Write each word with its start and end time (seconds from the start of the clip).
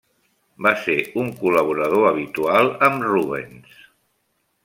Va 0.67 0.71
ser 0.85 0.95
un 1.23 1.29
col·laborador 1.41 2.09
habitual 2.13 2.73
amb 2.89 3.07
Rubens. 3.09 3.77